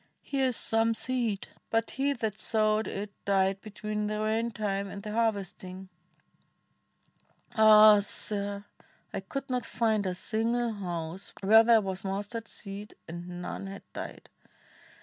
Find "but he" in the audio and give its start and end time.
1.69-2.11